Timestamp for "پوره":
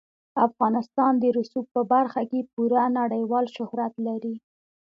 2.53-2.83